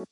[0.00, 0.08] Hello,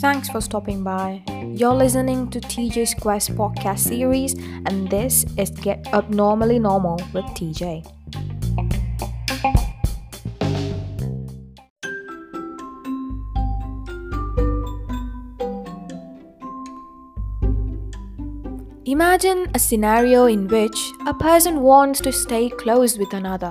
[0.00, 1.22] thanks for stopping by.
[1.54, 4.34] You're listening to TJ's Quest podcast series,
[4.66, 7.86] and this is Get Abnormally Normal with TJ.
[18.86, 23.50] Imagine a scenario in which a person wants to stay close with another.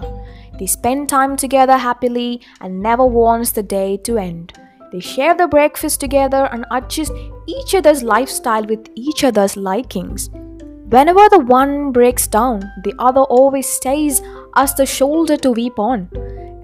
[0.59, 4.54] They spend time together happily and never wants the day to end.
[4.92, 7.12] They share the breakfast together and adjust
[7.48, 10.30] each other's lifestyle with each other's likings.
[10.90, 14.22] Whenever the one breaks down, the other always stays
[14.56, 16.12] as the shoulder to weep on.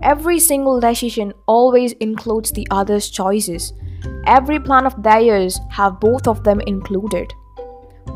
[0.04, 3.74] Every single decision always includes the other's choices.
[4.28, 7.34] Every plan of theirs have both of them included.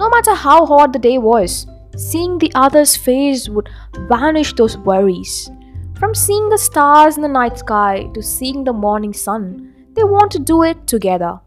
[0.04, 1.66] No matter how hot the day was,
[1.96, 3.70] seeing the other's face would
[4.10, 5.50] banish those worries.
[5.98, 10.30] From seeing the stars in the night sky to seeing the morning sun, they want
[10.32, 11.40] to do it together.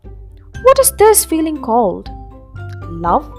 [0.62, 2.08] What is this feeling called?
[2.84, 3.30] Love?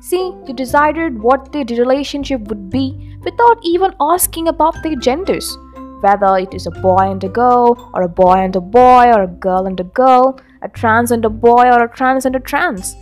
[0.00, 5.56] See, you decided what the relationship would be without even asking about their genders.
[6.02, 9.22] Whether it is a boy and a girl, or a boy and a boy, or
[9.22, 12.40] a girl and a girl, a trans and a boy, or a trans and a
[12.40, 12.94] trans.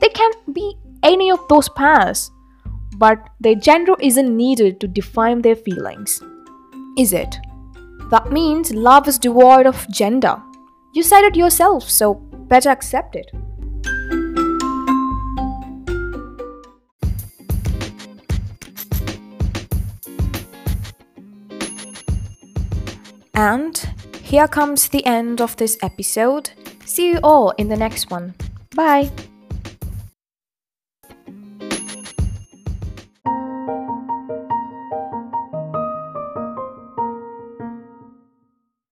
[0.00, 2.30] They can be any of those paths,
[2.98, 6.20] But their gender isn't needed to define their feelings.
[6.98, 7.36] Is it?
[8.10, 10.42] That means love is devoid of gender.
[10.94, 13.30] You said it yourself, so better accept it.
[23.34, 23.78] And
[24.22, 26.50] here comes the end of this episode.
[26.84, 28.34] See you all in the next one.
[28.74, 29.12] Bye.